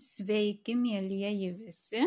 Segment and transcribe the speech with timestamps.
[0.00, 2.02] Sveiki, mielieji visi.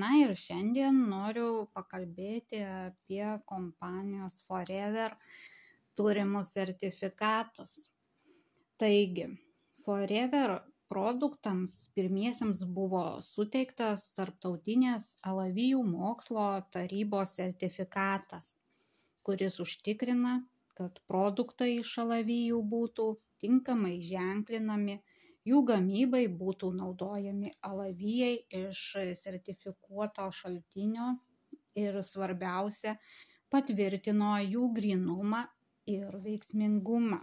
[0.00, 5.16] Na ir šiandien noriu pakalbėti apie kompanijos Forever
[5.98, 7.72] turimus sertifikatus.
[8.82, 9.24] Taigi,
[9.86, 10.54] Forever
[10.92, 16.46] produktams pirmiesiems buvo suteiktas Tarptautinės alavijų mokslo
[16.76, 18.46] tarybos sertifikatas,
[19.26, 20.36] kuris užtikrina,
[20.78, 23.08] kad produktai iš alavijų būtų
[23.42, 25.00] tinkamai ženklinami
[25.48, 28.82] jų gamybai būtų naudojami alavijai iš
[29.22, 31.08] sertifikuoto šaltinio
[31.82, 32.96] ir svarbiausia
[33.52, 35.42] patvirtino jų grinumą
[35.90, 37.20] ir veiksmingumą.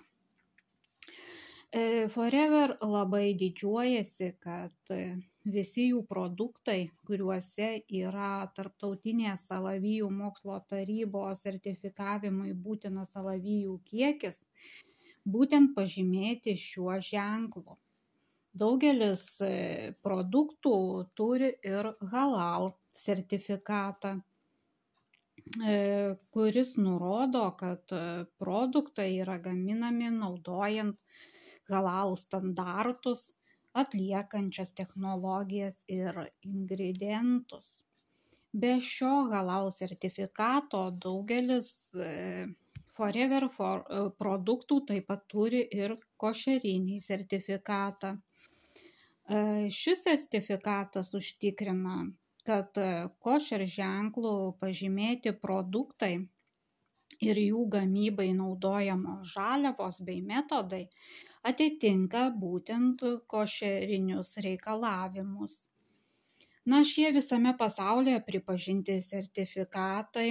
[1.70, 4.94] E, Forever labai didžiuojasi, kad
[5.54, 7.70] visi jų produktai, kuriuose
[8.02, 14.42] yra tarptautinės alavijų mokslo tarybos sertifikavimui būtinas alavijų kiekis,
[15.26, 17.78] būtent pažymėti šiuo ženklu.
[18.60, 19.50] Daugelis e,
[20.04, 20.74] produktų
[21.16, 24.12] turi ir halal sertifikatą,
[25.64, 25.76] e,
[26.36, 28.02] kuris nurodo, kad e,
[28.42, 31.00] produktai yra gaminami naudojant
[31.72, 33.30] halal standartus,
[33.84, 37.70] atliekančias technologijas ir ingredientus.
[38.52, 41.70] Be šio halal sertifikato daugelis
[43.00, 43.84] Forever for
[44.20, 48.18] produktų taip pat turi ir košerinį sertifikatą.
[49.30, 51.98] Šis sertifikatas užtikrina,
[52.50, 52.78] kad
[53.26, 56.14] košer ženklų pažymėti produktai
[57.28, 60.82] ir jų gamybai naudojamos žaliavos bei metodai
[61.52, 65.60] atitinka būtent košerinius reikalavimus.
[66.66, 70.28] Na, šie visame pasaulyje pripažinti sertifikatai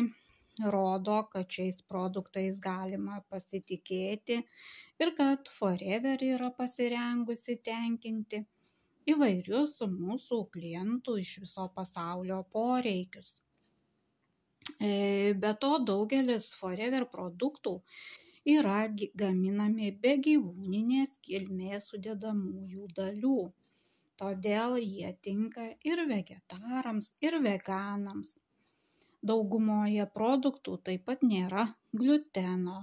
[0.75, 4.43] rodo, kad šiais produktais galima pasitikėti
[5.05, 8.47] ir kad Forever yra pasirengusi tenkinti
[9.13, 13.37] įvairius mūsų klientų iš viso pasaulio poreikius.
[14.81, 17.79] E, be to, daugelis Forever produktų
[18.57, 18.81] yra
[19.23, 23.39] gaminami be gyvūninės kilmės sudėdamųjų dalių.
[24.19, 28.35] Todėl jie tinka ir vegetarams, ir veganams.
[29.31, 31.69] Daugumoje produktų taip pat nėra
[32.01, 32.81] gluteno.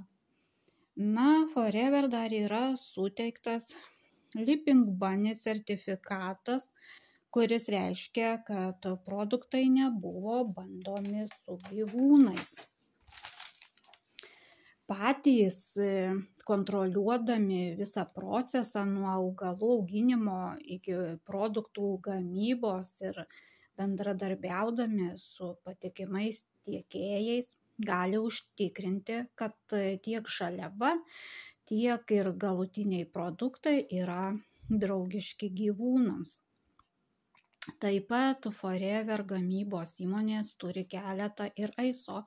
[0.95, 3.75] Na, Forever dar yra suteiktas
[4.35, 6.67] Living Bunny sertifikatas,
[7.31, 12.55] kuris reiškia, kad produktai nebuvo bandomi su gyvūnais.
[14.85, 15.91] Patys e,
[16.45, 20.39] kontroliuodami visą procesą nuo augalų auginimo
[20.77, 23.23] iki produktų gamybos ir
[23.79, 27.49] bendradarbiaudami su patikimais tiekėjais
[27.89, 29.57] gali užtikrinti, kad
[30.05, 30.93] tiek žaliava,
[31.69, 34.23] tiek ir galutiniai produktai yra
[34.81, 36.33] draugiški gyvūnams.
[37.81, 42.17] Taip pat Forever gamybos įmonės turi keletą ir ISO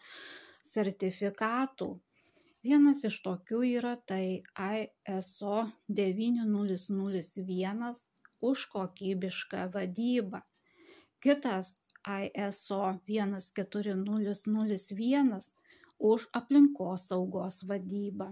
[0.70, 1.88] sertifikatų.
[2.66, 4.24] Vienas iš tokių yra tai
[5.18, 5.58] ISO
[6.00, 7.84] 9001
[8.50, 10.40] už kokybišką vadybą.
[11.22, 11.66] Kitas
[12.16, 12.82] ISO
[13.12, 15.48] 14001
[16.10, 18.28] už aplinkos saugos vadybą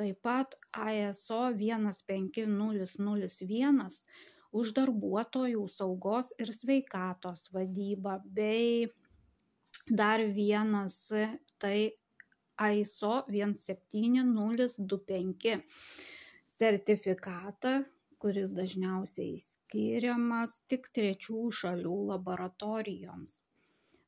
[0.00, 0.56] taip pat
[0.96, 3.80] ISO 15001
[4.60, 8.88] už darbuotojų saugos ir sveikatos vadybą bei
[10.00, 10.96] dar vienas
[11.60, 11.80] tai
[12.60, 15.60] ISO 17025
[16.56, 17.84] sertifikatą,
[18.20, 23.49] kuris dažniausiai skiriamas tik trečių šalių laboratorijoms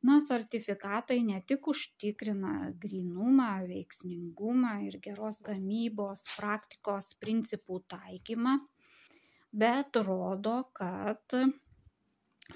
[0.08, 2.54] na sertifikatai ne tik užtikrina
[2.84, 8.56] grynumą veiksmingumą ir geros gamybos praktikos principų taikymą
[9.64, 11.38] bet rodo kad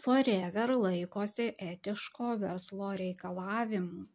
[0.05, 4.07] forever laikosi etiško verslo reikalavimų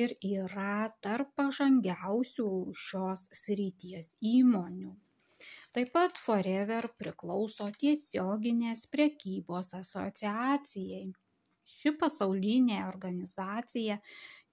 [0.00, 2.50] ir yra tarp pažangiausių
[2.86, 4.92] šios srities įmonių.
[5.74, 11.04] Taip pat Forever priklauso tiesioginės prekybos asociacijai
[11.80, 13.98] ši pasaulinė organizacija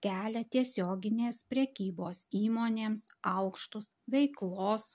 [0.03, 4.93] kelia tiesioginės prekybos įmonėms aukštus veiklos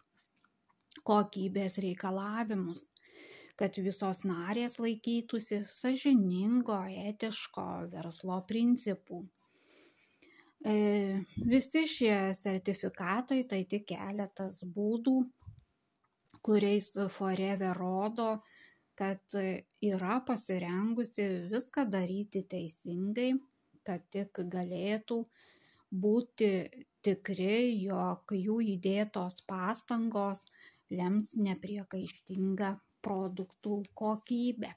[1.08, 2.82] kokybės reikalavimus,
[3.58, 6.78] kad visos narės laikytųsi sažiningo,
[7.10, 9.22] etiško verslo principų.
[10.62, 10.74] E,
[11.50, 15.16] visi šie sertifikatai tai tik keletas būdų,
[16.42, 18.28] kuriais Forever rodo,
[19.02, 19.36] kad
[19.82, 23.32] yra pasirengusi viską daryti teisingai,
[23.86, 25.16] kad tik galėtų
[26.04, 26.50] būti
[27.02, 30.44] tikri, jog jų įdėtos pastangos
[31.00, 32.70] lems nepriekaištingą
[33.02, 34.70] produktų kokybę